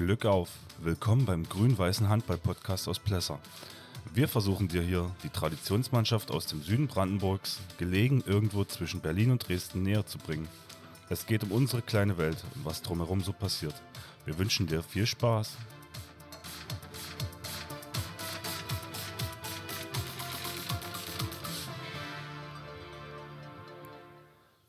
[0.00, 0.48] Glück auf!
[0.78, 3.38] Willkommen beim grün-weißen Handball-Podcast aus Plesser.
[4.14, 9.46] Wir versuchen dir hier die Traditionsmannschaft aus dem Süden Brandenburgs, gelegen irgendwo zwischen Berlin und
[9.46, 10.48] Dresden, näher zu bringen.
[11.10, 13.74] Es geht um unsere kleine Welt und was drumherum so passiert.
[14.24, 15.58] Wir wünschen dir viel Spaß.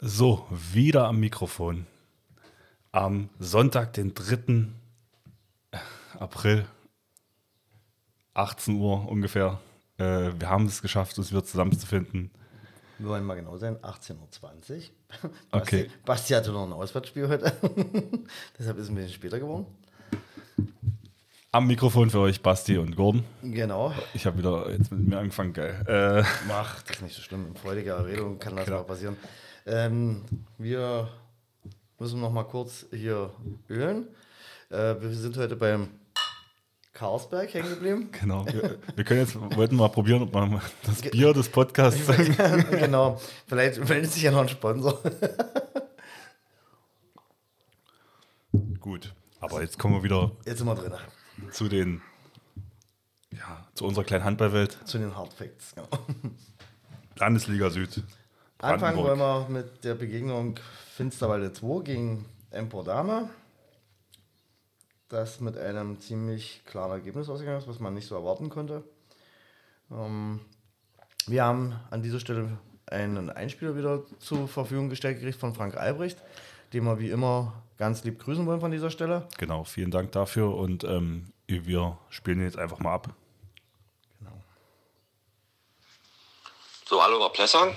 [0.01, 1.87] So, wieder am Mikrofon.
[2.91, 4.80] Am Sonntag, den 3.
[6.21, 6.66] April,
[8.35, 9.59] 18 Uhr ungefähr.
[9.98, 12.29] Äh, wir haben es geschafft, uns wieder zusammenzufinden.
[12.99, 14.84] Wir wollen mal genau sein, 18.20 Uhr.
[15.52, 15.84] Okay.
[15.85, 17.52] Basti, Basti hatte noch ein Auswärtsspiel heute.
[18.59, 19.65] Deshalb ist es ein bisschen später geworden.
[21.52, 23.23] Am Mikrofon für euch Basti und Gordon.
[23.41, 23.91] Genau.
[24.13, 25.84] Ich habe wieder jetzt mit mir angefangen, geil.
[25.88, 27.48] Äh, Macht, das ist nicht so schlimm.
[27.48, 28.77] In freudiger Erredung kann das Genau.
[28.77, 29.17] mal passieren.
[29.65, 30.21] Ähm,
[30.60, 31.10] wir
[31.98, 33.32] müssen noch mal kurz hier
[33.70, 34.07] ölen.
[34.70, 35.90] Äh, wir sind heute beim
[36.93, 38.09] Karlsberg hängen geblieben.
[38.20, 38.45] genau.
[38.45, 42.01] Wir, wir können jetzt, wollten mal probieren, ob man das Bier des Podcasts
[42.71, 43.20] genau.
[43.48, 44.99] Vielleicht meldet sich ja noch ein Sponsor.
[48.79, 49.13] Gut.
[49.39, 50.93] Aber jetzt kommen wir wieder Jetzt sind wir drin.
[51.51, 52.01] zu den,
[53.31, 54.77] ja, zu unserer kleinen Handballwelt.
[54.85, 55.73] Zu den Hard Facts.
[55.76, 55.87] Genau.
[57.15, 58.03] Landesliga Süd.
[58.59, 60.59] Anfangen wollen wir mit der Begegnung
[60.95, 63.29] Finsterwalde 2 gegen Empor Dame.
[65.12, 68.81] Das mit einem ziemlich klaren Ergebnis ausgegangen ist, was man nicht so erwarten konnte.
[69.91, 70.40] Ähm,
[71.28, 76.17] wir haben an dieser Stelle einen Einspieler wieder zur Verfügung gestellt gekriegt von Frank Albrecht,
[76.72, 79.28] den wir wie immer ganz lieb grüßen wollen von dieser Stelle.
[79.38, 83.09] Genau, vielen Dank dafür und ähm, wir spielen jetzt einfach mal ab.
[86.88, 87.75] So, hallo, Herr Plesser.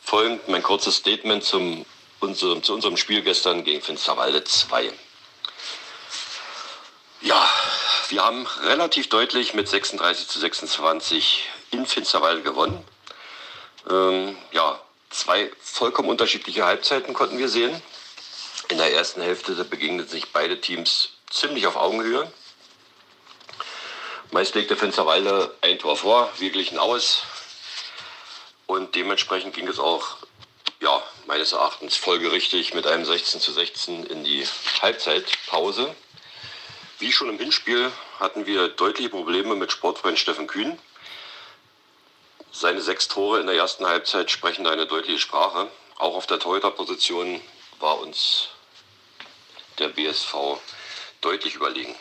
[0.00, 1.86] Folgend mein kurzes Statement zum,
[2.18, 4.90] unserem, zu unserem Spiel gestern gegen Finsterwalde 2.
[7.22, 7.48] Ja,
[8.10, 12.84] wir haben relativ deutlich mit 36 zu 26 in Finsterwalde gewonnen.
[13.88, 14.78] Ähm, ja,
[15.08, 17.80] zwei vollkommen unterschiedliche Halbzeiten konnten wir sehen.
[18.68, 22.30] In der ersten Hälfte begegneten sich beide Teams ziemlich auf Augenhöhe.
[24.30, 27.22] Meist legte Finsterwalde ein Tor vor, wir glichen aus.
[28.66, 30.18] Und dementsprechend ging es auch,
[30.80, 34.46] ja, meines Erachtens folgerichtig mit einem 16 zu 16 in die
[34.82, 35.94] Halbzeitpause.
[36.98, 40.78] Wie schon im Hinspiel hatten wir deutliche Probleme mit Sportfreund Steffen Kühn.
[42.50, 45.70] Seine sechs Tore in der ersten Halbzeit sprechen eine deutliche Sprache.
[45.98, 47.42] Auch auf der Torhüterposition
[47.80, 48.48] war uns
[49.78, 50.58] der BSV
[51.20, 51.94] deutlich überlegen.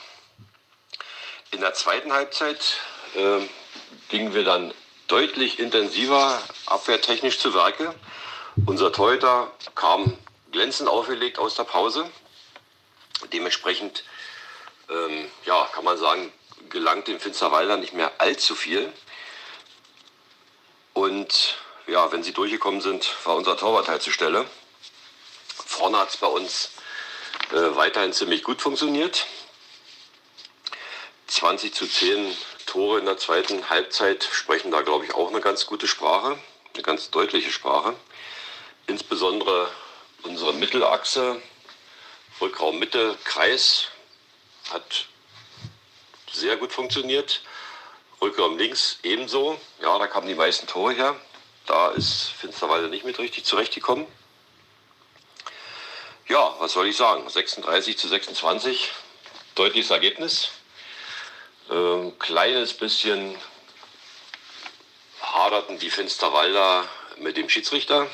[1.51, 2.77] In der zweiten Halbzeit
[3.15, 3.41] äh,
[4.07, 4.73] gingen wir dann
[5.07, 7.93] deutlich intensiver abwehrtechnisch zu Werke.
[8.65, 10.17] Unser Torhüter kam
[10.53, 12.09] glänzend aufgelegt aus der Pause.
[13.33, 14.05] Dementsprechend,
[14.89, 16.31] ähm, ja, kann man sagen,
[16.69, 18.91] gelangt dem Finsterwalder nicht mehr allzu viel.
[20.93, 21.57] Und
[21.87, 24.45] ja, wenn sie durchgekommen sind, war unser Torwart halt zur Stelle.
[25.47, 26.71] Vorne hat es bei uns
[27.51, 29.27] äh, weiterhin ziemlich gut funktioniert.
[31.27, 32.35] 20 zu 10
[32.65, 36.37] Tore in der zweiten Halbzeit sprechen da, glaube ich, auch eine ganz gute Sprache,
[36.73, 37.95] eine ganz deutliche Sprache.
[38.87, 39.69] Insbesondere
[40.23, 41.41] unsere Mittelachse,
[42.41, 43.87] Rückraum Mitte, Kreis,
[44.71, 45.05] hat
[46.31, 47.41] sehr gut funktioniert.
[48.21, 49.59] Rückraum links ebenso.
[49.81, 51.15] Ja, da kamen die meisten Tore her.
[51.65, 54.05] Da ist Finsterwalde nicht mit richtig zurechtgekommen.
[56.27, 57.27] Ja, was soll ich sagen?
[57.29, 58.91] 36 zu 26,
[59.55, 60.49] deutliches Ergebnis.
[61.69, 63.35] Ähm, kleines bisschen
[65.21, 66.87] haderten die Finsterwalder
[67.17, 68.07] mit dem Schiedsrichter.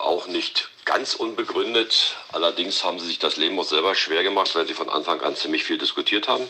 [0.00, 2.16] Auch nicht ganz unbegründet.
[2.32, 5.36] Allerdings haben sie sich das Leben auch selber schwer gemacht, weil sie von Anfang an
[5.36, 6.48] ziemlich viel diskutiert haben.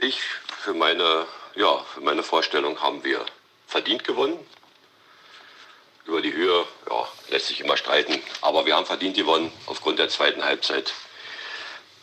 [0.00, 3.24] Ich für meine, ja, für meine Vorstellung haben wir
[3.68, 4.36] verdient gewonnen.
[6.06, 8.20] Über die Höhe ja, lässt sich immer streiten.
[8.40, 10.92] Aber wir haben verdient gewonnen aufgrund der zweiten Halbzeit.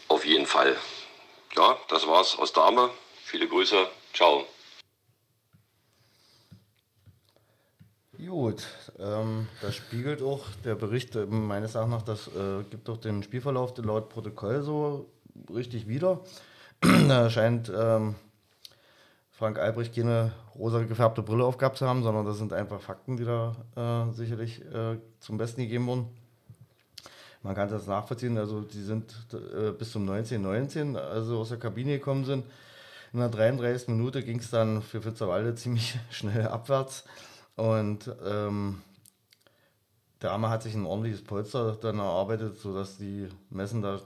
[0.08, 0.78] Auf jeden Fall.
[1.58, 2.90] Ja, das war's aus Dame.
[3.26, 3.90] Viele Grüße.
[4.14, 4.48] Ciao.
[8.26, 8.66] Gut,
[8.98, 13.22] ähm, das spiegelt auch der Bericht äh, meines Erachtens nach, das äh, gibt auch den
[13.24, 15.10] Spielverlauf laut Protokoll so
[15.54, 16.22] richtig wieder.
[16.82, 18.16] da scheint ähm,
[19.32, 23.26] Frank Albrecht keine rosa gefärbte Brille aufgehabt zu haben, sondern das sind einfach Fakten, die
[23.26, 26.08] da äh, sicherlich äh, zum Besten gegeben wurden.
[27.44, 31.98] Man kann das nachvollziehen, also die sind äh, bis zum 1919, also aus der Kabine
[32.00, 32.46] gekommen sind.
[33.14, 33.90] In der 33.
[33.90, 37.04] Minute ging es dann für Finsterwalde ziemlich schnell abwärts.
[37.56, 38.82] Und ähm,
[40.22, 44.00] der Arme hat sich ein ordentliches Polster dann erarbeitet, sodass die Messen da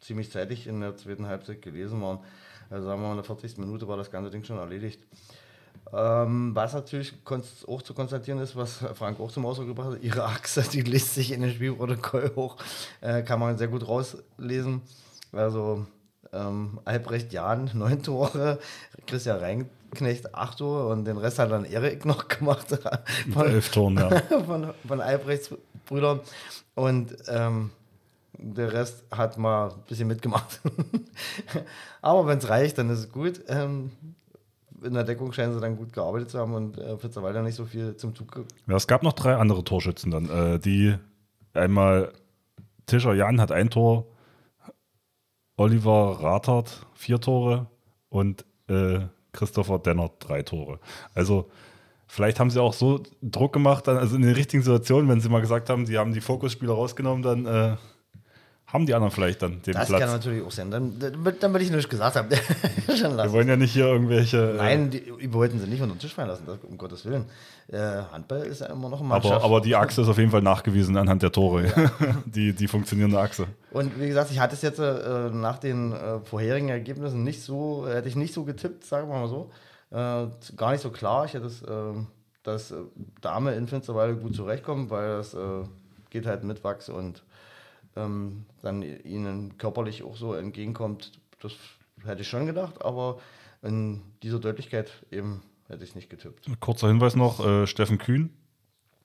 [0.00, 2.18] ziemlich zeitig in der zweiten Halbzeit gelesen waren.
[2.70, 3.58] Also sagen wir mal, in der 40.
[3.58, 5.00] Minute war das ganze Ding schon erledigt.
[5.92, 7.14] Ähm, was natürlich
[7.68, 11.14] auch zu konstatieren ist, was Frank auch zum Ausdruck gebracht hat, ihre Achse, die liest
[11.14, 12.56] sich in dem Spielprotokoll hoch,
[13.00, 14.82] äh, kann man sehr gut rauslesen.
[15.32, 15.86] Also
[16.36, 18.58] ähm, Albrecht Jahn, neun Tore,
[19.06, 22.78] Christian Reinknecht, acht Tore und den Rest hat dann Erik noch gemacht.
[23.32, 24.20] Von, elf Toren, ja.
[24.46, 25.54] von, von Albrechts
[25.86, 26.20] Brüdern.
[26.74, 27.70] Und ähm,
[28.38, 30.60] der Rest hat mal ein bisschen mitgemacht.
[32.02, 33.40] Aber wenn es reicht, dann ist es gut.
[33.48, 33.92] Ähm,
[34.82, 37.64] in der Deckung scheinen sie dann gut gearbeitet zu haben und äh, Pfitzerwalder nicht so
[37.64, 38.44] viel zum Zug.
[38.66, 40.28] Ja, es gab noch drei andere Torschützen dann.
[40.28, 40.96] Äh, die
[41.54, 42.12] einmal
[42.86, 44.06] Tischer Jan hat ein Tor,
[45.56, 47.66] Oliver Rathert vier Tore
[48.08, 49.00] und äh,
[49.32, 50.80] Christopher Denner drei Tore.
[51.14, 51.50] Also
[52.06, 55.40] vielleicht haben sie auch so Druck gemacht, also in den richtigen Situationen, wenn sie mal
[55.40, 57.76] gesagt haben, die haben die Fokusspieler rausgenommen, dann äh,
[58.66, 59.88] haben die anderen vielleicht dann den das Platz.
[59.88, 60.70] Das kann natürlich auch sein.
[60.72, 62.28] Dann, dann, will ich nicht gesagt haben.
[62.86, 64.54] Wir wollen ja nicht hier irgendwelche.
[64.54, 67.26] Äh, Nein, die wollten sie nicht unter den Tisch fallen lassen, das, um Gottes Willen.
[67.68, 67.78] Äh,
[68.10, 70.96] Handball ist ja immer noch ein Aber, aber die Achse ist auf jeden Fall nachgewiesen
[70.96, 71.66] anhand der Tore.
[71.66, 71.90] Ja.
[72.24, 73.46] die, die funktionierende Achse.
[73.70, 77.86] Und wie gesagt, ich hatte es jetzt äh, nach den äh, vorherigen Ergebnissen nicht so,
[77.86, 79.50] hätte ich nicht so getippt, sagen wir mal so.
[79.92, 80.26] Äh,
[80.56, 81.24] gar nicht so klar.
[81.24, 81.92] Ich hätte es, äh,
[82.42, 82.74] dass
[83.20, 85.36] Dame in Finsterwalde gut zurechtkommt, weil das
[86.10, 87.24] geht halt mit Wachs und
[87.96, 91.52] ähm, dann ihnen körperlich auch so entgegenkommt, das
[92.04, 93.18] hätte ich schon gedacht, aber
[93.62, 96.48] in dieser Deutlichkeit eben hätte ich nicht getippt.
[96.60, 98.30] Kurzer Hinweis noch: äh, Steffen Kühn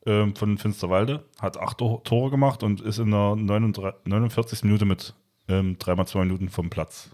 [0.06, 4.64] äh, von Finsterwalde hat acht Tore gemacht und ist in der 39, 49.
[4.64, 5.14] Minute mit
[5.48, 7.10] ähm, 3x2 Minuten vom Platz.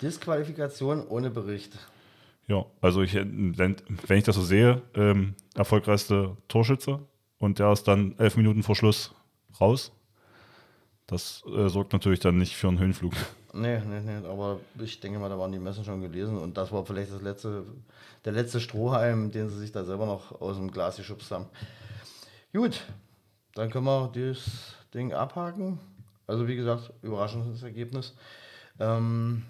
[0.00, 1.78] Disqualifikation ohne Bericht.
[2.48, 7.00] Ja, also ich, wenn, wenn ich das so sehe, ähm, erfolgreichste Torschütze
[7.38, 9.14] und der ist dann elf Minuten vor Schluss
[9.60, 9.92] raus.
[11.06, 13.12] Das äh, sorgt natürlich dann nicht für einen Höhenflug.
[13.54, 16.72] Nee, nee, nee, aber ich denke mal, da waren die Messen schon gelesen und das
[16.72, 17.64] war vielleicht das letzte,
[18.24, 21.46] der letzte Strohhalm, den sie sich da selber noch aus dem Glas geschubst haben.
[22.54, 22.80] Gut,
[23.54, 25.78] dann können wir das Ding abhaken.
[26.26, 28.14] Also wie gesagt, überraschendes Ergebnis.
[28.80, 29.42] Ähm,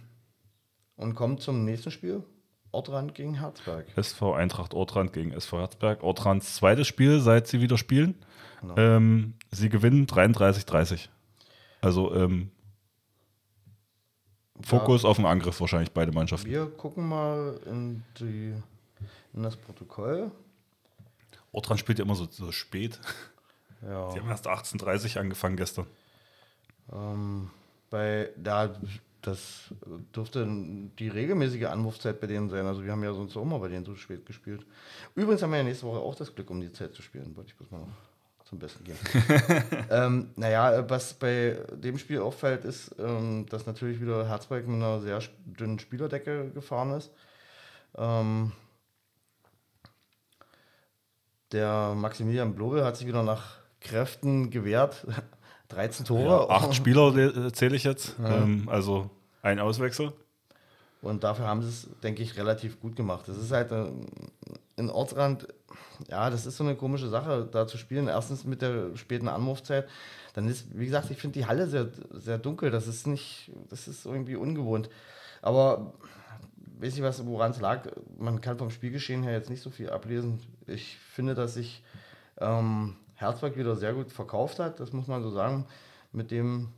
[0.97, 2.25] und kommen zum nächsten Spiel.
[2.73, 3.87] Ortrand gegen Herzberg.
[3.97, 6.03] SV Eintracht Ortrand gegen SV Herzberg.
[6.03, 8.15] Ortrands zweites Spiel, seit sie wieder spielen.
[8.63, 8.77] Genau.
[8.77, 11.09] Ähm, sie gewinnen 33-30.
[11.83, 12.51] Also ähm,
[14.63, 16.49] Fokus ja, auf den Angriff wahrscheinlich beide Mannschaften.
[16.49, 18.55] Wir gucken mal in, die,
[19.35, 20.31] in das Protokoll.
[21.51, 22.99] Ortrand spielt ja immer so, so spät.
[23.83, 24.13] Ja.
[24.13, 25.87] Die haben erst 18.30 Uhr angefangen gestern.
[26.93, 27.51] Ähm,
[27.91, 28.77] bei da
[29.23, 29.75] das
[30.15, 30.47] dürfte
[30.99, 32.65] die regelmäßige Anwurfzeit bei denen sein.
[32.67, 34.65] Also wir haben ja sonst auch mal bei denen so spät gespielt.
[35.17, 37.37] Übrigens haben wir ja nächste Woche auch das Glück, um die Zeit zu spielen.
[37.37, 37.89] Wollte ich bloß mal noch
[38.53, 38.99] zum Besten geben.
[39.91, 45.01] ähm, naja, was bei dem Spiel auffällt, ist, ähm, dass natürlich wieder Herzberg mit einer
[45.01, 47.11] sehr dünnen Spielerdecke gefahren ist.
[47.97, 48.53] Ähm,
[51.51, 55.07] der Maximilian Blobel hat sich wieder nach Kräften gewehrt.
[55.69, 56.23] 13 Tore.
[56.25, 58.17] Ja, acht Spieler zähle ich jetzt.
[58.23, 58.43] Ja.
[58.43, 59.09] Ähm, also
[59.41, 60.13] ein Auswechsel.
[61.01, 63.27] Und dafür haben sie es, denke ich, relativ gut gemacht.
[63.29, 64.07] Das ist halt ein,
[64.77, 65.49] ein Ortsrand
[66.09, 68.09] ja, das ist so eine komische Sache, da zu spielen.
[68.09, 69.89] Erstens mit der späten Anwurfzeit.
[70.35, 72.71] Dann ist, wie gesagt, ich finde die Halle sehr, sehr dunkel.
[72.71, 74.89] Das ist nicht, das ist irgendwie ungewohnt.
[75.41, 75.95] Aber
[76.79, 77.89] weiß ich was, woran es lag.
[78.19, 80.41] Man kann vom Spielgeschehen her jetzt nicht so viel ablesen.
[80.67, 81.83] Ich finde, dass sich
[82.39, 85.67] ähm, Herzberg wieder sehr gut verkauft hat, das muss man so sagen.
[86.13, 86.69] Mit dem,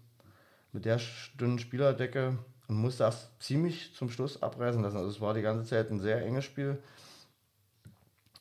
[0.73, 1.01] mit der
[1.41, 4.97] dünnen Spielerdecke und musste erst ziemlich zum Schluss abreißen lassen.
[4.97, 6.79] Also es war die ganze Zeit ein sehr enges Spiel.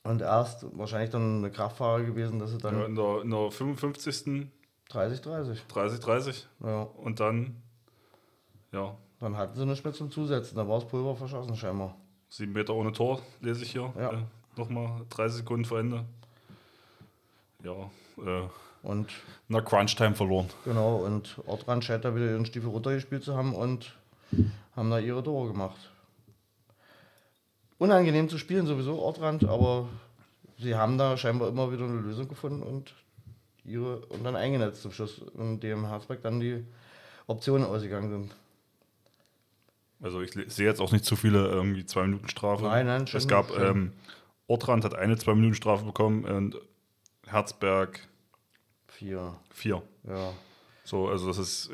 [0.04, 2.78] Und erst wahrscheinlich dann eine Kraftfahrer gewesen, dass sie dann.
[2.78, 4.48] Ja, in der, in der 55.
[4.90, 5.68] 30, 30.
[5.68, 6.48] 30, 30.
[6.64, 6.82] Ja.
[6.82, 7.62] Und dann,
[8.72, 8.98] ja.
[9.20, 11.96] Dann hatten sie nicht mehr zum Zusetzen, da war das Pulver verschossen scheinbar.
[12.28, 13.94] Sieben Meter ohne Tor, lese ich hier.
[13.98, 14.12] Ja.
[14.12, 14.24] Äh,
[14.58, 16.04] Nochmal 30 Sekunden vor Ende.
[17.64, 17.90] Ja.
[18.18, 18.48] Äh,
[18.84, 19.10] und
[19.48, 20.50] der Crunch-Time verloren.
[20.66, 23.96] Genau, und Ortrand scheint da wieder ihren Stiefel runtergespielt zu haben und
[24.76, 25.93] haben da ihre Tore gemacht
[27.84, 29.90] unangenehm zu spielen, sowieso Ortrand, aber
[30.58, 32.94] sie haben da scheinbar immer wieder eine Lösung gefunden und
[33.66, 36.64] ihre und dann eingenetzt zum Schluss, in dem Harzberg dann die
[37.28, 38.36] Optionen ausgegangen sind.
[40.02, 42.64] Also ich sehe jetzt auch nicht zu viele irgendwie zwei Minuten Strafe.
[42.64, 43.18] Nein, nein, schon.
[43.18, 43.92] Es gab ähm,
[44.48, 46.58] Ortrand hat eine zwei Minuten Strafe bekommen und
[47.28, 48.00] Herzberg
[48.88, 49.36] vier.
[49.50, 49.82] Vier.
[50.08, 50.32] Ja.
[50.86, 51.70] So, also das ist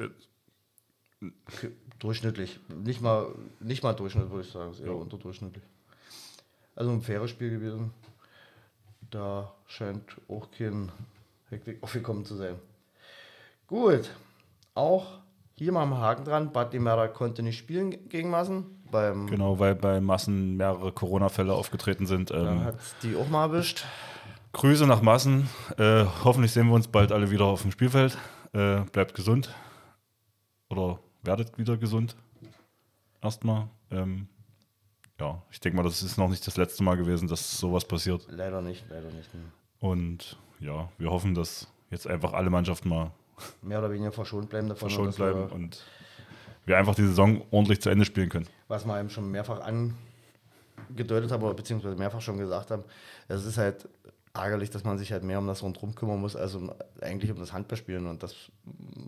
[1.22, 2.60] äh, durchschnittlich.
[2.68, 3.28] Nicht mal,
[3.60, 4.72] nicht mal Durchschnitt, würde ich sagen.
[4.72, 4.94] Ist eher ja.
[4.94, 5.64] unterdurchschnittlich.
[6.80, 7.92] Also ein faires Spiel gewesen.
[9.12, 10.90] Da scheint auch kein
[11.50, 12.56] Heckwick aufgekommen zu sein.
[13.68, 14.10] Gut,
[14.76, 15.20] auch
[15.56, 16.54] hier mal am Haken dran.
[16.54, 18.82] Bad Limera konnte nicht spielen gegen Massen.
[18.90, 22.32] Beim, Genau, weil bei Massen mehrere Corona-Fälle aufgetreten sind.
[22.32, 23.84] Ähm, hat die auch mal erwischt.
[24.54, 25.50] Grüße nach Massen.
[25.78, 28.18] Äh, hoffentlich sehen wir uns bald alle wieder auf dem Spielfeld.
[28.54, 29.54] Äh, bleibt gesund.
[30.70, 32.16] Oder werdet wieder gesund.
[33.22, 33.68] Erstmal.
[33.92, 34.30] Ähm,
[35.20, 38.26] ja, ich denke mal, das ist noch nicht das letzte Mal gewesen, dass sowas passiert.
[38.30, 39.30] Leider nicht, leider nicht.
[39.80, 43.12] Und ja, wir hoffen, dass jetzt einfach alle Mannschaften mal
[43.62, 44.90] Mehr oder weniger verschont bleiben davon.
[44.90, 45.84] verschont dass wir- bleiben und
[46.66, 48.48] wir einfach die Saison ordentlich zu Ende spielen können.
[48.68, 52.84] was wir eben schon mehrfach angedeutet haben, oder beziehungsweise mehrfach schon gesagt haben,
[53.28, 53.88] es ist halt
[54.42, 57.38] ärgerlich, dass man sich halt mehr um das Rundherum kümmern muss, als um, eigentlich um
[57.38, 58.08] das Handballspielen.
[58.08, 58.36] Und das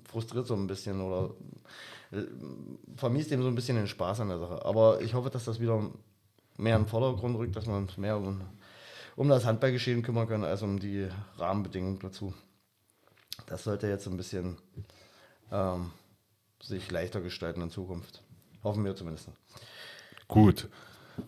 [0.09, 1.33] frustriert so ein bisschen oder
[2.11, 2.23] äh,
[2.95, 4.65] vermisst eben so ein bisschen den Spaß an der Sache.
[4.65, 5.89] Aber ich hoffe, dass das wieder
[6.57, 8.41] mehr in den Vordergrund rückt, dass wir uns mehr um,
[9.15, 11.07] um das Handballgeschehen kümmern können, als um die
[11.37, 12.33] Rahmenbedingungen dazu.
[13.47, 14.57] Das sollte jetzt ein bisschen
[15.51, 15.91] ähm,
[16.61, 18.23] sich leichter gestalten in Zukunft.
[18.63, 19.29] Hoffen wir zumindest.
[20.27, 20.69] Gut,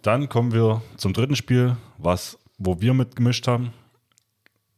[0.01, 3.74] dann kommen wir zum dritten Spiel, was, wo wir mitgemischt haben.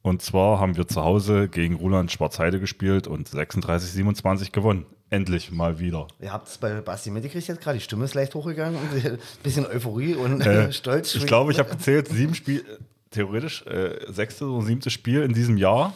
[0.05, 4.85] Und zwar haben wir zu Hause gegen Roland Schwarzheide gespielt und 36-27 gewonnen.
[5.09, 6.05] Endlich mal wieder.
[6.21, 9.17] Ihr habt es bei Basti mitgekriegt jetzt gerade, die Stimme ist leicht hochgegangen und ein
[9.41, 11.15] bisschen Euphorie und Äh, Stolz.
[11.15, 12.77] Ich glaube, ich habe gezählt, sieben Spiel, äh,
[13.09, 15.91] theoretisch äh, sechste oder siebte Spiel in diesem Jahr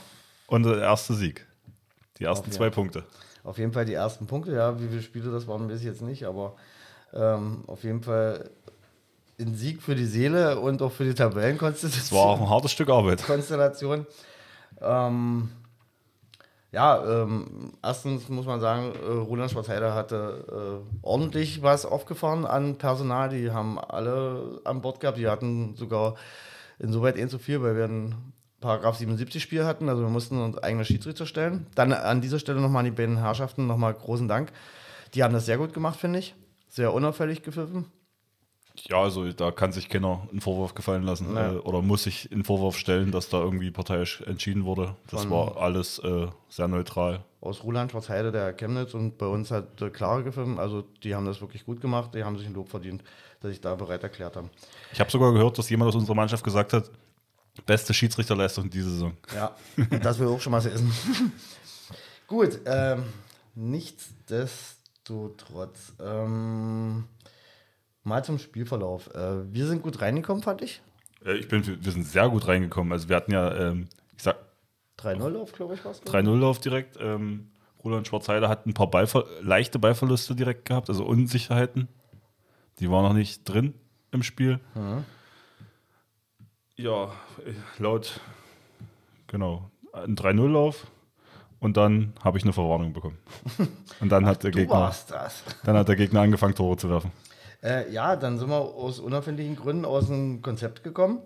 [0.48, 1.46] und der erste Sieg.
[2.18, 2.58] Die ersten Auf, ja.
[2.58, 3.04] zwei Punkte.
[3.44, 6.02] Auf jeden Fall die ersten Punkte, ja, wie viele Spiele das waren, weiß ich jetzt
[6.02, 6.56] nicht, aber
[7.14, 8.50] ähm, auf jeden Fall
[9.40, 12.40] ein Sieg für die Seele und auch für die Es war auch Tabellenkonstellation.
[12.42, 13.24] ein hartes Stück Arbeit.
[13.26, 14.06] Konstellation.
[14.82, 15.50] Ähm,
[16.72, 22.78] ja, ähm, erstens muss man sagen, äh, Roland Schwarzheide hatte äh, ordentlich was aufgefahren an
[22.78, 23.30] Personal.
[23.30, 25.18] Die haben alle an Bord gehabt.
[25.18, 26.16] Die hatten sogar
[26.78, 28.16] insoweit ein zu viel, weil wir ein
[28.62, 29.90] Paragraph 77 Spiel hatten.
[29.90, 31.66] Also wir mussten uns eigene Schiedsrichter stellen.
[31.74, 34.52] Dann an dieser Stelle nochmal an die beiden Herrschaften nochmal großen Dank.
[35.16, 36.36] Die haben das sehr gut gemacht, finde ich.
[36.68, 37.86] Sehr unauffällig gepfiffen.
[38.88, 41.54] Ja, also da kann sich keiner einen Vorwurf gefallen lassen Ja.
[41.54, 44.96] äh, oder muss sich einen Vorwurf stellen, dass da irgendwie parteiisch entschieden wurde.
[45.10, 47.24] Das Von- war alles äh, sehr neutral.
[47.42, 50.60] aus Ruland, Schwarzheide, der Chemnitz und bei uns hat der Klare gefilmt.
[50.60, 53.04] Also die haben das wirklich gut gemacht, die haben sich ein Lob verdient,
[53.42, 54.50] dass ich da bereit erklärt haben.
[54.94, 56.90] Ich habe sogar gehört, dass jemand aus unserer Mannschaft gesagt hat,
[57.66, 59.14] beste Schiedsrichterleistung diese Saison.
[59.36, 59.56] Ja,
[60.02, 60.92] das will auch schon mal essen.
[62.28, 63.04] gut, ähm,
[63.56, 65.94] nichtsdestotrotz.
[66.02, 67.06] Ähm,
[68.04, 69.14] mal zum Spielverlauf.
[69.14, 70.82] Äh, wir sind gut reingekommen, fand ich.
[71.26, 72.92] Äh, ich bin, wir sind sehr gut reingekommen.
[72.92, 74.38] Also wir hatten ja, ähm, ich sag,
[75.00, 76.04] 3-0 auf, glaube ich, war es.
[76.04, 76.98] 3-0-Lauf direkt.
[77.00, 77.52] Ähm,
[77.84, 81.88] Roland Schwarzheide hat ein paar Ballver leichte Ballverluste direkt gehabt, also Unsicherheiten.
[82.80, 83.74] Die waren noch nicht drin
[84.12, 84.60] im Spiel.
[86.76, 88.20] Ja, äh, laut,
[89.28, 90.88] genau, ein 3-0-Lauf.
[91.60, 93.18] Und dann habe ich eine Verwarnung bekommen.
[94.00, 95.44] Und dann hat der Gegner, das.
[95.64, 97.12] dann hat der Gegner angefangen, Tore zu werfen.
[97.62, 101.20] Äh, ja, dann sind wir aus unerfindlichen Gründen aus dem Konzept gekommen,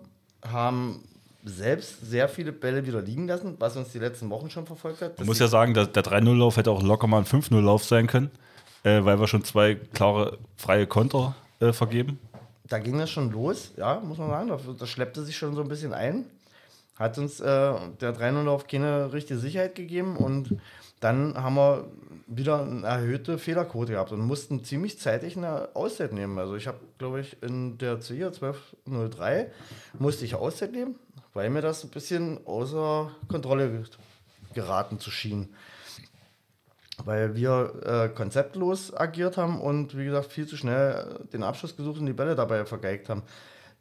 [0.44, 1.04] haben
[1.44, 5.18] selbst sehr viele Bälle wieder liegen lassen, was uns die letzten Wochen schon verfolgt hat.
[5.18, 8.30] Man muss ja sagen, der, der 3-0-Lauf hätte auch locker mal ein 5-0-Lauf sein können,
[8.82, 12.18] äh, weil wir schon zwei klare freie Konter äh, vergeben.
[12.68, 14.76] da ging das schon los, ja, muss man sagen.
[14.78, 16.24] Das schleppte sich schon so ein bisschen ein.
[16.98, 20.56] Hat uns äh, der 3-0-Lauf keine richtige Sicherheit gegeben und
[21.00, 21.84] dann haben wir
[22.26, 26.38] wieder eine erhöhte Fehlerquote gehabt und mussten ziemlich zeitig eine Auszeit nehmen.
[26.38, 29.50] Also ich habe, glaube ich, in der C 1203
[29.98, 30.94] musste ich Auszeit nehmen,
[31.34, 33.82] weil mir das ein bisschen außer Kontrolle ge-
[34.54, 35.52] geraten zu schien.
[37.04, 41.98] Weil wir äh, konzeptlos agiert haben und wie gesagt viel zu schnell den Abschluss gesucht
[41.98, 43.22] und die Bälle dabei vergeigt haben.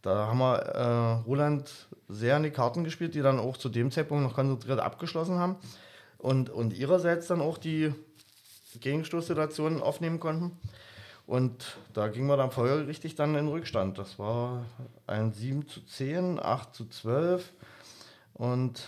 [0.01, 1.69] Da haben wir äh, Roland
[2.07, 5.55] sehr an die Karten gespielt, die dann auch zu dem Zeitpunkt noch konzentriert abgeschlossen haben
[6.17, 7.93] und, und ihrerseits dann auch die
[8.79, 10.57] Gegenstoßsituationen aufnehmen konnten.
[11.25, 13.97] Und da ging wir dann folgerichtig dann in Rückstand.
[13.97, 14.65] Das war
[15.07, 17.53] ein 7 zu 10, 8 zu 12
[18.33, 18.87] und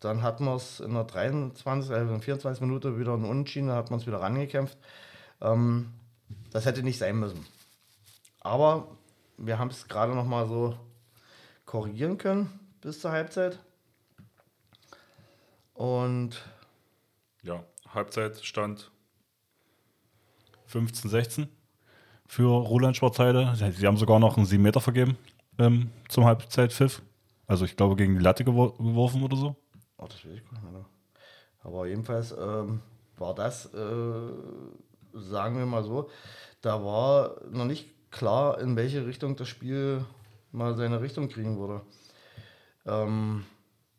[0.00, 3.68] dann hatten wir es in der 23, also in der 24 Minute wieder einen Unentschieden,
[3.68, 4.76] da hat man es wieder rangekämpft.
[5.40, 5.92] Ähm,
[6.50, 7.46] das hätte nicht sein müssen.
[8.40, 8.88] Aber
[9.38, 10.76] wir haben es gerade noch mal so
[11.64, 13.58] korrigieren können bis zur Halbzeit.
[15.74, 16.42] Und
[17.42, 18.90] Ja, Halbzeitstand
[20.66, 21.48] 15, 16
[22.26, 23.54] für Roland Schwarzheide.
[23.54, 25.16] Sie haben sogar noch einen 7 Meter vergeben
[25.58, 27.02] ähm, zum Halbzeitpfiff.
[27.46, 29.56] Also ich glaube gegen die Latte gewor geworfen oder so.
[29.98, 30.86] Oh, das weiß ich gar nicht.
[31.62, 32.80] Aber jedenfalls ähm,
[33.16, 34.32] war das, äh,
[35.12, 36.10] sagen wir mal so,
[36.60, 40.04] da war noch nicht klar, in welche Richtung das Spiel
[40.54, 41.82] mal seine Richtung kriegen würde.
[42.86, 43.44] Ähm,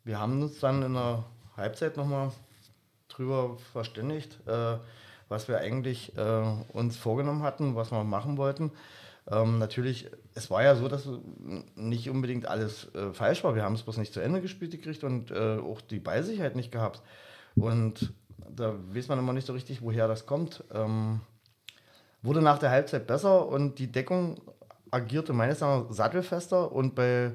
[0.04, 1.24] wir haben uns dann in der
[1.56, 2.32] Halbzeit nochmal
[3.08, 4.78] drüber verständigt, äh,
[5.28, 8.72] was wir eigentlich äh, uns vorgenommen hatten, was wir machen wollten.
[9.28, 11.08] Ähm, natürlich, es war ja so, dass
[11.74, 13.54] nicht unbedingt alles äh, falsch war.
[13.54, 16.70] Wir haben es bloß nicht zu Ende gespielt gekriegt und äh, auch die Beisicherheit nicht
[16.70, 17.02] gehabt.
[17.56, 18.12] Und
[18.48, 20.62] da weiß man immer nicht so richtig, woher das kommt.
[20.72, 21.20] Ähm,
[22.22, 24.40] wurde nach der Halbzeit besser und die Deckung
[24.96, 27.32] agierte meines Erachtens sattelfester und bei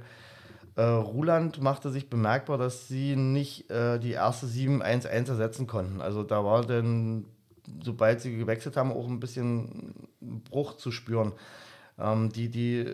[0.75, 6.01] äh, Ruland machte sich bemerkbar, dass sie nicht äh, die erste 7-1-1 ersetzen konnten.
[6.01, 7.25] Also da war dann,
[7.83, 11.33] sobald sie gewechselt haben, auch ein bisschen Bruch zu spüren.
[11.99, 12.85] Ähm, die, die,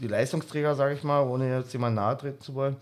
[0.00, 2.76] die Leistungsträger, sage ich mal, ohne jetzt jemand nahe treten zu wollen,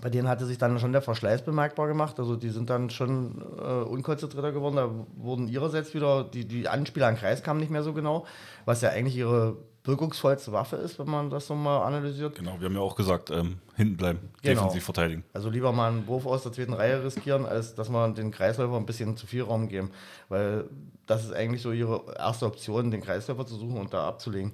[0.00, 2.18] bei denen hatte sich dann schon der Verschleiß bemerkbar gemacht.
[2.18, 4.76] Also die sind dann schon äh, unkonzentrierter geworden.
[4.76, 8.26] Da wurden ihrerseits wieder, die, die Anspieler an Kreis kamen nicht mehr so genau,
[8.64, 12.34] was ja eigentlich ihre wirkungsvollste Waffe ist, wenn man das so mal analysiert.
[12.34, 14.62] Genau, wir haben ja auch gesagt, ähm, hinten bleiben, genau.
[14.62, 15.24] defensiv verteidigen.
[15.32, 18.76] Also lieber mal einen Wurf aus der zweiten Reihe riskieren, als dass man den Kreisläufer
[18.76, 19.90] ein bisschen zu viel Raum geben.
[20.28, 20.64] Weil
[21.06, 24.52] das ist eigentlich so ihre erste Option, den Kreisläufer zu suchen und da abzulegen.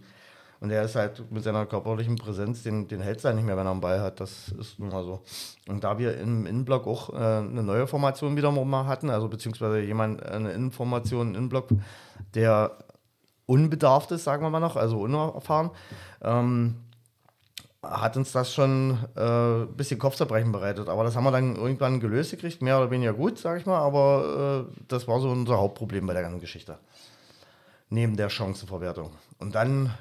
[0.62, 3.56] Und er ist halt mit seiner körperlichen Präsenz, den, den hält es halt nicht mehr,
[3.56, 4.20] wenn er einen Ball hat.
[4.20, 5.20] Das ist nun mal so.
[5.66, 9.80] Und da wir im Innenblock auch äh, eine neue Formation wieder mal hatten, also beziehungsweise
[9.80, 11.70] jemand, eine Innenformation, einen Innenblock,
[12.36, 12.78] der
[13.46, 15.70] unbedarft ist, sagen wir mal noch, also unerfahren,
[16.20, 16.76] ähm,
[17.82, 20.88] hat uns das schon äh, ein bisschen Kopfzerbrechen bereitet.
[20.88, 23.80] Aber das haben wir dann irgendwann gelöst gekriegt, mehr oder weniger gut, sage ich mal.
[23.80, 26.78] Aber äh, das war so unser Hauptproblem bei der ganzen Geschichte.
[27.90, 29.10] Neben der Chancenverwertung.
[29.40, 29.92] Und dann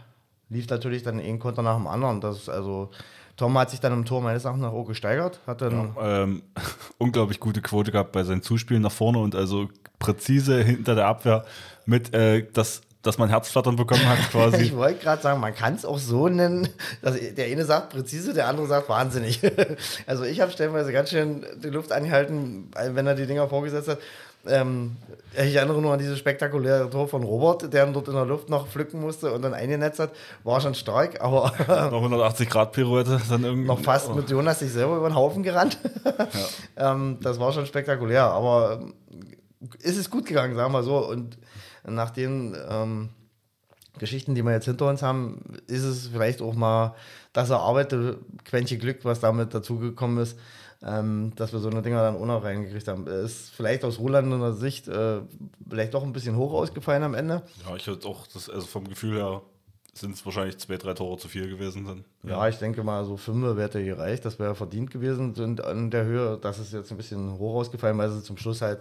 [0.51, 2.21] lief natürlich dann ein Konter nach dem anderen.
[2.21, 2.91] Das also
[3.37, 5.39] Tom hat sich dann im Tor meines Erachtens nach auch gesteigert.
[5.47, 6.43] Hat dann ja, ähm,
[6.99, 11.45] unglaublich gute Quote gehabt bei seinen Zuspielen nach vorne und also präzise hinter der Abwehr
[11.85, 14.61] mit äh, das dass man Herzflattern bekommen hat quasi.
[14.61, 16.69] ich wollte gerade sagen, man kann es auch so nennen,
[17.01, 19.41] dass der eine sagt präzise, der andere sagt wahnsinnig.
[20.05, 23.97] also ich habe stellenweise ganz schön die Luft angehalten, wenn er die Dinger vorgesetzt hat.
[24.47, 24.97] Ähm,
[25.33, 28.49] ich erinnere nur an dieses spektakuläre Tor von Robert, der ihn dort in der Luft
[28.49, 30.11] noch pflücken musste und dann eingenetzt hat.
[30.43, 31.53] War schon stark, aber.
[31.91, 33.67] noch 180 Grad Pirouette dann irgendwie.
[33.67, 34.15] Noch fast oh.
[34.15, 35.77] mit Jonas sich selber über den Haufen gerannt.
[36.75, 36.91] ja.
[36.91, 38.93] ähm, das war schon spektakulär, aber ähm,
[39.79, 40.97] ist es gut gegangen, sagen wir so.
[41.07, 41.37] Und
[41.85, 43.09] nach den ähm,
[43.99, 46.95] Geschichten, die wir jetzt hinter uns haben, ist es vielleicht auch mal
[47.33, 50.37] das erarbeitete Quäntchen Glück, was damit dazugekommen ist,
[50.83, 53.07] ähm, dass wir so eine Dinger dann auch noch reingekriegt haben.
[53.07, 55.21] Ist vielleicht aus Rolandender Sicht äh,
[55.69, 57.43] vielleicht doch ein bisschen hoch ausgefallen am Ende.
[57.67, 59.41] Ja, ich hätte auch das, also vom Gefühl her
[59.93, 61.85] sind es wahrscheinlich zwei, drei Tore zu viel gewesen.
[61.85, 62.05] Dann.
[62.23, 62.37] Ja.
[62.37, 64.25] ja, ich denke mal, so fünf wäre gereicht.
[64.25, 66.37] Das wäre verdient gewesen sind an der Höhe.
[66.41, 68.79] Das ist jetzt ein bisschen hoch ausgefallen, weil sie zum Schluss halt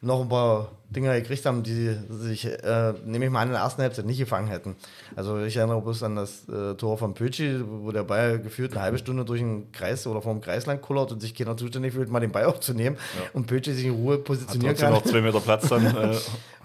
[0.00, 3.62] noch ein paar Dinger gekriegt haben, die sich, äh, nehme ich mal an, in der
[3.62, 4.76] ersten Halbzeit nicht gefangen hätten.
[5.16, 8.82] Also ich erinnere bloß an das äh, Tor von Pötschi, wo der Ball geführt eine
[8.82, 12.10] halbe Stunde durch den Kreis oder vom Kreis lang kullert und sich keiner zuständig fühlt,
[12.10, 13.30] mal den Ball aufzunehmen ja.
[13.34, 14.92] und Pötschi sich in Ruhe positionieren Hat kann.
[14.92, 15.78] noch zwei Meter Platz dann.
[15.98, 16.16] Äh.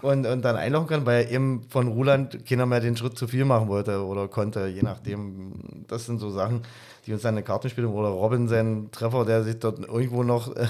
[0.05, 3.45] und, und dann einlaufen kann, weil eben von Ruland keiner mehr den Schritt zu viel
[3.45, 5.82] machen wollte oder konnte, je nachdem.
[5.87, 6.61] Das sind so Sachen,
[7.05, 10.67] die uns dann eine Kartenspiele oder Robin seinen Treffer, der sich dort irgendwo noch äh,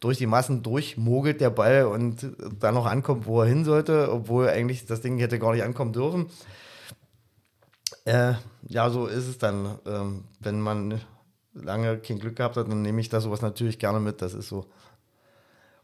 [0.00, 2.26] durch die Massen durchmogelt, der Ball und
[2.60, 5.92] dann noch ankommt, wo er hin sollte, obwohl eigentlich das Ding hätte gar nicht ankommen
[5.92, 6.26] dürfen.
[8.04, 8.34] Äh,
[8.68, 9.78] ja, so ist es dann.
[9.86, 11.00] Ähm, wenn man
[11.54, 14.48] lange kein Glück gehabt hat, dann nehme ich da sowas natürlich gerne mit, das ist
[14.48, 14.66] so.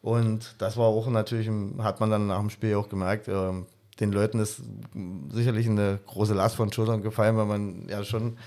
[0.03, 3.53] Und das war auch natürlich, hat man dann nach dem Spiel auch gemerkt, äh,
[4.01, 4.63] den Leuten ist
[5.31, 8.39] sicherlich eine große Last von Schultern gefallen, weil man ja schon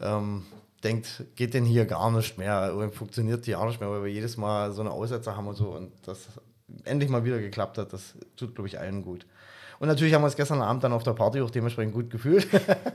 [0.00, 0.44] ähm,
[0.82, 4.36] denkt, geht denn hier gar nicht mehr, funktioniert hier auch nicht mehr, weil wir jedes
[4.36, 6.28] Mal so eine Aussetzer haben und so und das
[6.84, 9.26] endlich mal wieder geklappt hat, das tut, glaube ich, allen gut.
[9.78, 12.46] Und natürlich haben wir uns gestern Abend dann auf der Party auch dementsprechend gut gefühlt.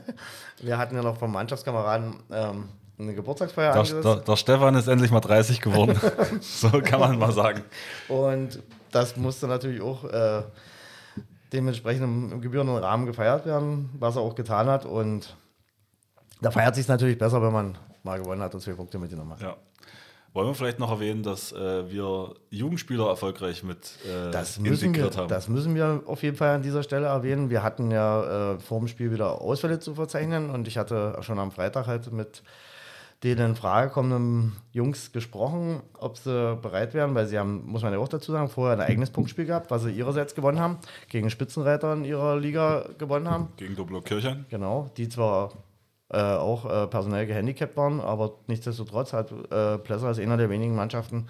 [0.62, 5.10] wir hatten ja noch vom Mannschaftskameraden ähm, eine Geburtstagsfeier der, der, der, Stefan ist endlich
[5.10, 6.00] mal 30 geworden.
[6.40, 7.62] so kann man mal sagen.
[8.08, 10.42] Und das musste natürlich auch äh,
[11.52, 14.86] dementsprechend im, im gebührenden Rahmen gefeiert werden, was er auch getan hat.
[14.86, 15.36] Und
[16.46, 19.42] da feiert sich natürlich besser, wenn man mal gewonnen hat und zwei Punkte mitgenommen hat.
[19.42, 19.56] Ja.
[20.32, 25.22] Wollen wir vielleicht noch erwähnen, dass äh, wir Jugendspieler erfolgreich mit äh, das integriert wir,
[25.22, 25.28] haben?
[25.28, 27.50] Das müssen wir auf jeden Fall an dieser Stelle erwähnen.
[27.50, 31.40] Wir hatten ja äh, vor dem Spiel wieder Ausfälle zu verzeichnen und ich hatte schon
[31.40, 32.44] am Freitag halt mit
[33.24, 37.92] den in Frage kommenden Jungs gesprochen, ob sie bereit wären, weil sie haben, muss man
[37.92, 40.78] ja auch dazu sagen, vorher ein eigenes Punktspiel gehabt, was sie ihrerseits gewonnen haben,
[41.08, 43.48] gegen Spitzenreiter in ihrer Liga gewonnen haben.
[43.56, 44.46] Gegen Doblo Kirchen.
[44.48, 45.50] Genau, die zwar
[46.08, 50.74] äh, auch äh, personell gehandicapt waren, aber nichtsdestotrotz hat äh, Plesser als einer der wenigen
[50.74, 51.28] Mannschaften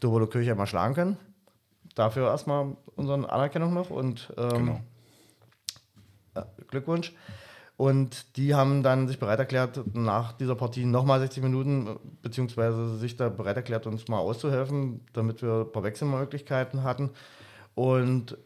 [0.00, 1.16] Dobolo Kirche mal schlagen können.
[1.94, 4.80] Dafür erstmal unsere Anerkennung noch und ähm, genau.
[6.68, 7.14] Glückwunsch.
[7.76, 13.16] Und die haben dann sich bereit erklärt, nach dieser Partie nochmal 60 Minuten, beziehungsweise sich
[13.16, 17.10] da bereit erklärt, uns mal auszuhelfen, damit wir ein paar Wechselmöglichkeiten hatten.
[17.76, 18.36] Und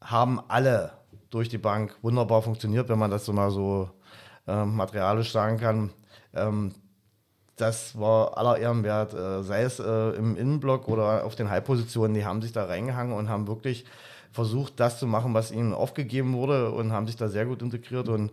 [0.00, 0.92] haben alle
[1.30, 3.90] durch die Bank wunderbar funktioniert, wenn man das so mal so
[4.46, 5.90] äh, materialisch sagen kann.
[6.34, 6.74] Ähm,
[7.56, 12.14] das war aller Ehren wert, äh, sei es äh, im Innenblock oder auf den Halbpositionen,
[12.14, 13.84] die haben sich da reingehangen und haben wirklich
[14.32, 18.08] versucht, das zu machen, was ihnen aufgegeben wurde und haben sich da sehr gut integriert
[18.08, 18.32] und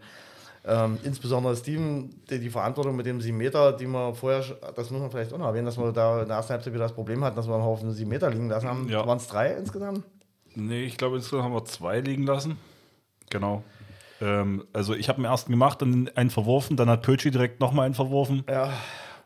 [0.66, 4.44] ähm, insbesondere Steven, die, die, Verantwortung mit dem 7 Meter, die wir vorher,
[4.76, 6.84] das muss man vielleicht auch noch erwähnen, dass wir da in der ersten Halbzeit wieder
[6.84, 8.90] das Problem hatten, dass wir einen Haufen 7 Meter liegen lassen haben.
[8.90, 9.06] Ja.
[9.08, 10.04] Waren es drei insgesamt?
[10.56, 12.58] Nee, ich glaube insgesamt haben wir zwei liegen lassen.
[13.30, 13.64] Genau.
[14.22, 17.86] Ähm, also ich habe den ersten gemacht, dann einen verworfen, dann hat Pötschi direkt nochmal
[17.86, 18.44] einen verworfen.
[18.50, 18.72] Ja,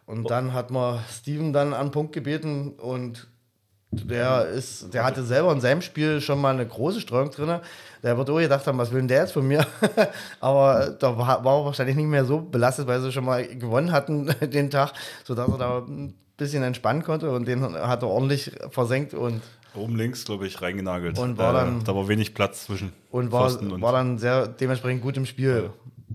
[0.06, 3.28] und dann hat man Steven dann an den Punkt gebeten und
[3.92, 7.60] der ist, der hatte selber in seinem Spiel schon mal eine große Streuung drin.
[8.02, 9.66] Der wird auch gedacht haben, was will denn der jetzt von mir?
[10.40, 13.92] Aber da war, war er wahrscheinlich nicht mehr so belastet, weil sie schon mal gewonnen
[13.92, 18.52] hatten den Tag, sodass er da ein bisschen entspannen konnte und den hat er ordentlich
[18.70, 19.42] versenkt und
[19.76, 21.18] Oben links, glaube ich, reingenagelt.
[21.18, 22.94] Und war dann, äh, da war wenig Platz zwischen.
[23.10, 25.64] Und war, und war dann sehr dementsprechend gut im Spiel.
[25.66, 25.74] Ja.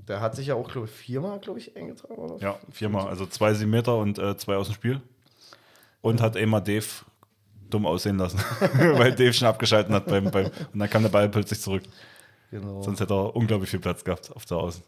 [0.08, 2.14] Der hat sich ja auch, glaube ich, viermal, glaube ich, eingetragen.
[2.14, 2.42] Oder?
[2.42, 3.08] Ja, viermal.
[3.08, 5.00] Also zwei Meter und äh, zwei aus dem Spiel.
[6.00, 6.86] Und hat einmal Dave
[7.68, 8.38] dumm aussehen lassen,
[8.78, 11.82] weil Dave schon abgeschalten hat beim, beim und dann kam der Ball plötzlich zurück.
[12.50, 12.82] Genau.
[12.82, 14.82] Sonst hätte er unglaublich viel Platz gehabt auf der Außen.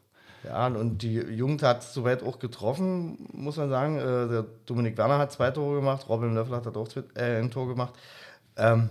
[0.45, 3.99] Ja, und die Jugend hat soweit auch getroffen, muss man sagen.
[3.99, 7.69] Äh, der Dominik Werner hat zwei Tore gemacht, Robin Löffler hat auch äh, ein Tor
[7.69, 7.95] gemacht.
[8.57, 8.91] Ähm,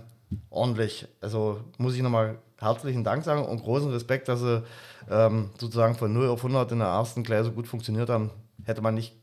[0.50, 1.08] ordentlich.
[1.20, 4.62] Also muss ich nochmal herzlichen Dank sagen und großen Respekt, dass sie
[5.10, 8.30] ähm, sozusagen von 0 auf 100 in der ersten Gleise so gut funktioniert haben.
[8.64, 9.16] Hätte man nicht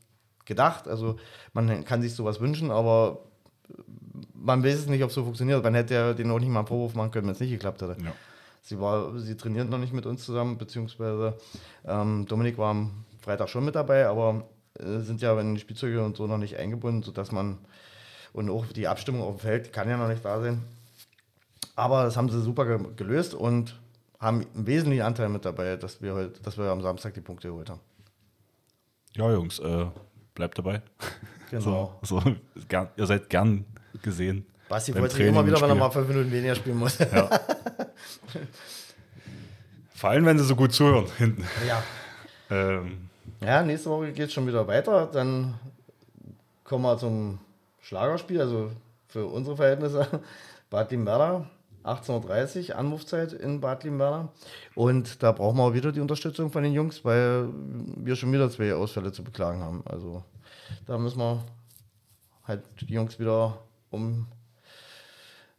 [0.44, 0.88] gedacht.
[0.88, 1.16] Also
[1.52, 3.20] man kann sich sowas wünschen, aber
[4.34, 5.62] man weiß es nicht, ob es so funktioniert.
[5.62, 7.82] Man hätte ja den auch nicht mal einen Vorwurf machen können, wenn es nicht geklappt
[7.82, 7.96] hätte.
[8.02, 8.12] Ja.
[8.62, 11.38] Sie, war, sie trainiert noch nicht mit uns zusammen, beziehungsweise
[11.86, 14.46] ähm, Dominik war am Freitag schon mit dabei, aber
[14.78, 17.58] äh, sind ja in die Spielzeuge und so noch nicht eingebunden, sodass man
[18.32, 20.62] und auch die Abstimmung auf dem Feld kann ja noch nicht da sein.
[21.76, 23.78] Aber das haben sie super gelöst und
[24.20, 27.48] haben einen wesentlichen Anteil mit dabei, dass wir, heute, dass wir am Samstag die Punkte
[27.48, 27.80] geholt haben.
[29.14, 29.86] Ja, Jungs, äh,
[30.34, 30.82] bleibt dabei.
[31.50, 31.98] Genau.
[32.02, 32.36] So, so,
[32.68, 33.64] gern, ihr seid gern
[34.02, 34.44] gesehen.
[34.68, 36.98] Basti freut sich immer wieder, wenn er mal fünf Minuten weniger spielen muss.
[36.98, 37.06] Ja.
[39.94, 41.42] Vor allem, wenn sie so gut zuhören hinten.
[41.66, 41.82] Ja.
[42.50, 43.08] Ähm.
[43.40, 45.06] Ja, nächste Woche geht es schon wieder weiter.
[45.06, 45.54] Dann
[46.64, 47.38] kommen wir zum
[47.88, 48.70] Schlagerspiel, also
[49.06, 50.06] für unsere Verhältnisse.
[50.70, 51.48] Bad Limberda,
[51.84, 54.28] 18.30 Uhr, Anrufzeit in Bad Limberda.
[54.74, 57.48] Und da brauchen wir auch wieder die Unterstützung von den Jungs, weil
[57.96, 59.82] wir schon wieder zwei Ausfälle zu beklagen haben.
[59.86, 60.22] Also
[60.84, 61.42] da müssen wir
[62.44, 64.26] halt die Jungs wieder um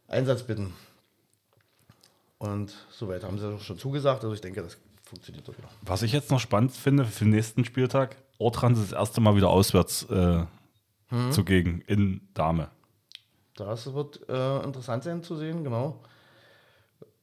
[0.06, 0.72] Einsatz bitten.
[2.38, 4.22] Und soweit haben sie auch schon zugesagt.
[4.22, 5.68] Also ich denke, das funktioniert doch wieder.
[5.82, 9.34] Was ich jetzt noch spannend finde für den nächsten Spieltag, Ortrans ist das erste Mal
[9.34, 10.44] wieder auswärts äh,
[11.10, 11.32] hm.
[11.32, 12.68] zugegen in Dame.
[13.56, 16.00] Das wird äh, interessant sein zu sehen, genau.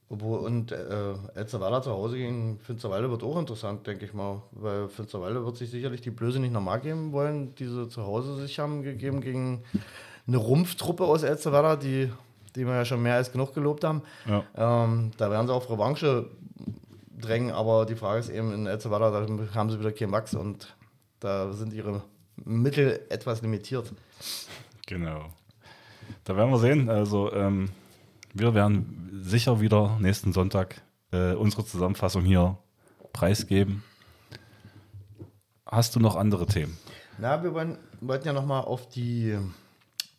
[0.10, 4.42] Und äh, Elsterweiler zu Hause gegen Finsterwalde wird auch interessant, denke ich mal.
[4.52, 8.38] Weil Finsterwalde wird sich sicherlich die Blöße nicht normal geben wollen, die sie zu Hause
[8.38, 9.64] sich haben gegeben gegen
[10.26, 12.10] eine Rumpftruppe aus Elsterweiler, die,
[12.56, 14.02] die wir ja schon mehr als genug gelobt haben.
[14.26, 14.44] Ja.
[14.56, 16.30] Ähm, da werden sie auf Revanche
[17.20, 20.76] drängen, aber die Frage ist eben, in Elsterweiler, da haben sie wieder keinen Wachs und
[21.20, 22.02] da sind ihre
[22.46, 23.94] Mittel etwas limitiert.
[24.86, 25.34] Genau.
[26.24, 26.90] Da werden wir sehen.
[26.90, 27.70] Also, ähm
[28.40, 32.58] wir werden sicher wieder nächsten Sonntag äh, unsere Zusammenfassung hier
[33.12, 33.84] preisgeben.
[35.66, 36.78] Hast du noch andere Themen?
[37.18, 39.38] Na, wir wollen, wollten ja nochmal auf die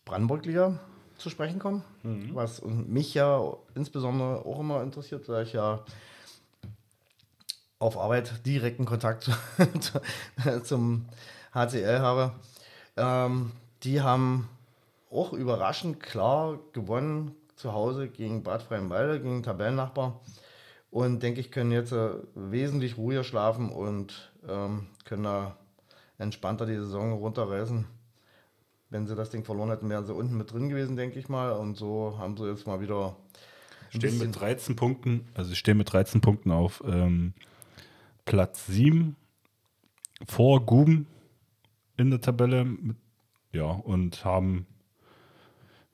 [0.04, 0.80] Brandenburg-Liga
[1.16, 2.34] zu sprechen kommen, mhm.
[2.34, 3.40] was mich ja
[3.74, 5.84] insbesondere auch immer interessiert, weil ich ja
[7.78, 9.30] auf Arbeit direkten Kontakt
[10.64, 11.06] zum
[11.52, 12.32] HCL habe.
[12.96, 14.48] Ähm, die haben
[15.10, 20.20] auch überraschend klar gewonnen zu Hause gegen Bad Freienwalde, gegen Tabellennachbar.
[20.90, 25.56] Und denke ich, können jetzt äh, wesentlich ruhiger schlafen und ähm, können da
[26.18, 27.86] entspannter die Saison runterreißen.
[28.90, 31.52] Wenn sie das Ding verloren hätten, wären sie unten mit drin gewesen, denke ich mal.
[31.52, 33.16] Und so haben sie jetzt mal wieder.
[33.90, 37.32] Stehen mit 13 Punkten, also stehen mit 13 Punkten auf ähm,
[38.26, 39.16] Platz 7
[40.26, 41.06] vor Guben
[41.98, 42.64] in der Tabelle.
[42.64, 42.96] Mit,
[43.52, 44.66] ja, und haben.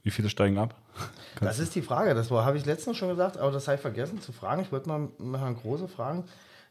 [0.03, 0.75] Wie viele steigen ab?
[1.41, 2.15] das ist die Frage.
[2.15, 4.63] Das habe ich letztens schon gesagt, aber das habe ich vergessen zu fragen.
[4.63, 6.25] Ich wollte mal, mal große fragen,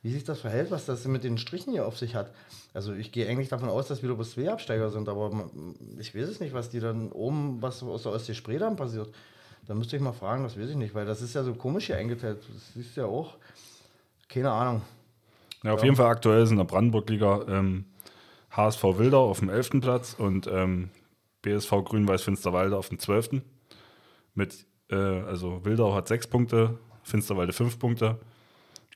[0.03, 2.31] wie sich das verhält, was das mit den Strichen hier auf sich hat.
[2.73, 5.49] Also ich gehe eigentlich davon aus, dass wieder bis zwei Absteiger sind, aber
[5.97, 9.09] ich weiß es nicht, was die dann oben, was aus der Ostsee Spree dann passiert.
[9.65, 11.87] Da müsste ich mal fragen, das weiß ich nicht, weil das ist ja so komisch
[11.87, 12.39] hier eingeteilt.
[12.53, 13.35] Das ist ja auch,
[14.27, 14.81] keine Ahnung.
[15.63, 15.85] Ja, auf ja.
[15.85, 17.85] jeden Fall aktuell ist in der Brandenburg-Liga ähm,
[18.55, 19.81] HSV Wilder auf dem 11.
[19.81, 20.89] Platz und ähm,
[21.41, 23.41] BSV Grün-Weiß Finsterwalde auf dem 12.
[24.35, 28.19] Mit, äh, also Wildau hat 6 Punkte, Finsterwalde 5 Punkte.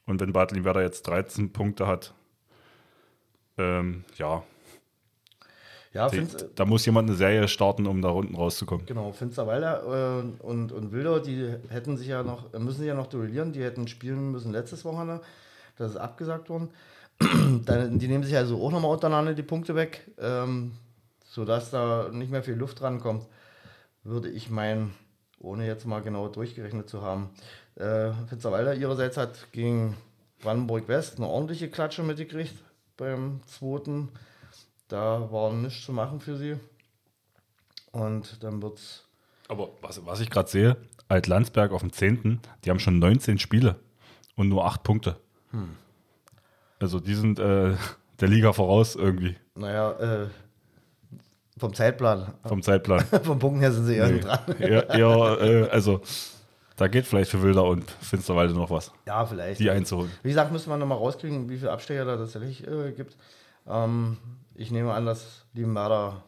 [0.05, 2.13] Und wenn Bad Werder jetzt 13 Punkte hat,
[3.57, 4.43] ähm, ja,
[5.93, 8.85] ja, die, da muss jemand eine Serie starten, um da unten rauszukommen.
[8.85, 13.07] Genau, Finsterwalder äh, und, und Wildau, die hätten sich ja noch, müssen sich ja noch
[13.07, 15.21] duellieren, die hätten spielen müssen letztes Wochenende.
[15.77, 16.69] Das ist abgesagt worden.
[17.21, 20.73] die nehmen sich also auch nochmal untereinander die Punkte weg, ähm,
[21.25, 23.25] sodass da nicht mehr viel Luft rankommt,
[24.03, 24.93] würde ich meinen,
[25.39, 27.29] ohne jetzt mal genau durchgerechnet zu haben.
[27.75, 29.95] Äh, Finsterwalder ihrerseits hat gegen
[30.41, 32.55] Brandenburg West eine ordentliche Klatsche mitgekriegt
[32.97, 34.09] beim zweiten.
[34.87, 36.57] Da war nichts zu machen für sie.
[37.91, 39.05] Und dann wird's.
[39.47, 40.77] Aber was, was ich gerade sehe,
[41.07, 43.75] Alt-Landsberg auf dem 10., die haben schon 19 Spiele
[44.35, 45.17] und nur 8 Punkte.
[45.51, 45.75] Hm.
[46.79, 47.75] Also die sind äh,
[48.19, 49.35] der Liga voraus irgendwie.
[49.55, 50.27] Naja, äh,
[51.57, 52.33] vom Zeitplan.
[52.45, 53.03] Vom Zeitplan.
[53.23, 54.19] vom Punkten her sind sie eher nee.
[54.19, 54.39] dran.
[54.59, 56.01] eher, eher äh, also
[56.75, 58.91] da geht vielleicht für Wilder und Finsterwalde noch was.
[59.07, 59.59] Ja, vielleicht.
[59.59, 60.11] Die einzuholen.
[60.21, 63.17] Wie gesagt, müssen wir nochmal rauskriegen, wie viele Abstecher da tatsächlich äh, gibt.
[63.67, 64.17] Ähm,
[64.53, 66.23] ich nehme an, dass die Mörder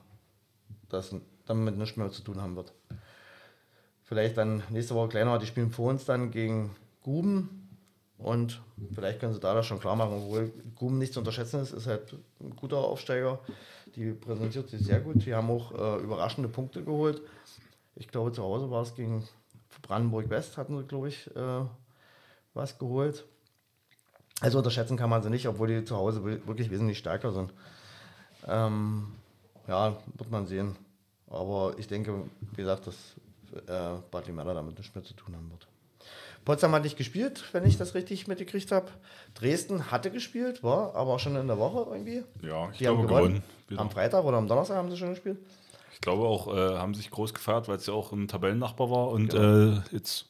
[0.90, 2.74] das damit nichts mehr zu tun haben wird.
[4.04, 7.59] Vielleicht dann nächste Woche kleiner, die spielen vor uns dann gegen Guben
[8.20, 8.62] und
[8.94, 11.88] vielleicht können sie da das schon klar machen, obwohl Guben nicht zu unterschätzen ist, ist
[11.88, 13.40] halt ein guter Aufsteiger.
[13.96, 15.26] Die präsentiert sich sehr gut.
[15.26, 17.22] Die haben auch äh, überraschende Punkte geholt.
[17.96, 19.28] Ich glaube, zu Hause war es gegen
[19.82, 21.66] Brandenburg West, hatten sie, glaube ich, äh,
[22.54, 23.26] was geholt.
[24.42, 27.54] Also unterschätzen kann man sie nicht, obwohl die zu Hause wirklich wesentlich stärker sind.
[28.48, 29.14] Ähm,
[29.68, 30.76] ja, wird man sehen.
[31.28, 32.96] Aber ich denke, wie gesagt, dass
[33.68, 35.68] äh, Bad Limella damit nichts mehr zu tun haben wird.
[36.50, 38.88] Potsdam hat nicht gespielt, wenn ich das richtig mitgekriegt habe.
[39.36, 42.24] Dresden hatte gespielt, war aber auch schon in der Woche irgendwie.
[42.42, 43.44] Ja, ich Die glaube haben gewonnen.
[43.68, 43.80] gewonnen.
[43.80, 45.38] Am Freitag oder am Donnerstag haben sie schon gespielt.
[45.94, 49.10] Ich glaube auch, äh, haben sich groß gefeiert, weil es ja auch ein Tabellennachbar war
[49.10, 49.78] und genau.
[49.78, 50.26] äh, jetzt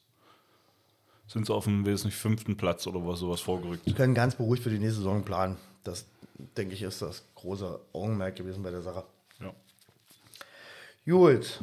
[1.27, 3.83] sind sie auf dem wesentlich fünften Platz oder was sowas vorgerückt.
[3.85, 5.55] Sie können ganz beruhigt für die nächste Saison planen.
[5.85, 6.05] Das,
[6.57, 9.05] denke ich, ist das große Augenmerk gewesen bei der Sache.
[9.39, 9.53] Ja.
[11.05, 11.61] Gut.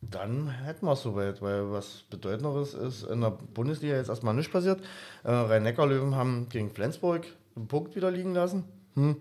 [0.00, 4.52] Dann hätten wir es soweit, weil was Bedeutenderes ist in der Bundesliga jetzt erstmal nicht
[4.52, 4.80] passiert.
[5.24, 8.64] Äh, Rhein-Neckar-Löwen haben gegen Flensburg einen Punkt wieder liegen lassen.
[8.94, 9.16] Hm.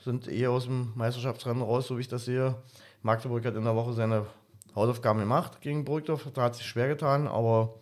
[0.00, 2.54] Sind eh aus dem Meisterschaftsrennen raus, so wie ich das sehe.
[3.02, 4.26] Magdeburg hat in der Woche seine
[4.74, 6.28] Hausaufgaben gemacht gegen Burgdorf.
[6.32, 7.74] Da hat sich schwer getan, aber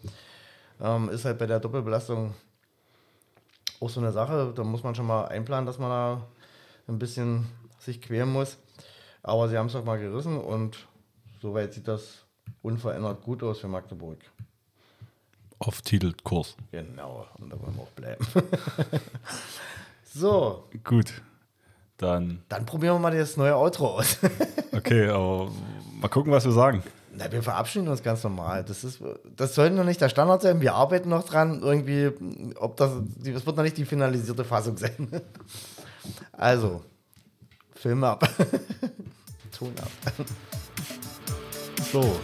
[0.81, 2.35] ähm, ist halt bei der Doppelbelastung
[3.81, 4.53] auch so eine Sache.
[4.55, 6.27] Da muss man schon mal einplanen, dass man da
[6.89, 7.47] ein bisschen
[7.79, 8.59] sich queren muss.
[9.23, 10.89] Aber sie haben es doch mal gerissen und
[11.41, 12.25] soweit sieht das
[12.63, 14.19] unverändert gut aus für Magdeburg.
[15.59, 16.57] Auf Titelkurs.
[16.73, 18.27] Genau, und da wollen wir auch bleiben.
[20.05, 20.69] so.
[20.85, 21.23] Gut.
[21.99, 22.43] Dann.
[22.49, 24.17] Dann probieren wir mal das neue Outro aus.
[24.73, 25.51] okay, aber
[26.01, 26.83] mal gucken, was wir sagen.
[27.15, 28.65] Na, wir verabschieden uns ganz normal.
[28.65, 29.03] Das, ist,
[29.37, 30.63] das sollte noch nicht der Standard sein.
[30.63, 31.61] Wir arbeiten noch dran.
[31.63, 32.11] Irgendwie,
[32.57, 35.09] ob das, das wird noch nicht die finalisierte Fassung sein.
[36.33, 36.83] Also,
[37.75, 38.27] Film ab.
[39.53, 40.27] Ton ab.
[41.93, 42.21] So.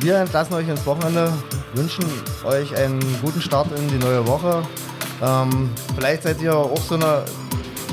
[0.00, 1.32] Wir entlassen euch ins Wochenende,
[1.74, 2.04] wünschen
[2.44, 4.62] euch einen guten Start in die neue Woche.
[5.22, 7.24] Ähm, vielleicht seid ihr auch so eine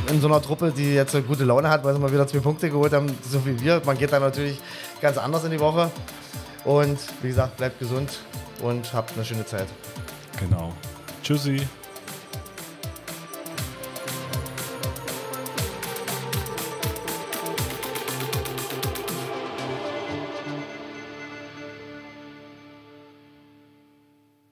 [0.10, 2.40] in so einer Truppe, die jetzt eine gute Laune hat, weil sie mal wieder zwei
[2.40, 3.82] Punkte geholt haben, so wie wir.
[3.86, 4.60] Man geht da natürlich
[5.02, 5.90] ganz anders in die Woche.
[6.66, 8.20] Und wie gesagt, bleibt gesund
[8.62, 9.68] und habt eine schöne Zeit.
[10.40, 10.74] Genau.
[11.24, 11.62] Tschüssi.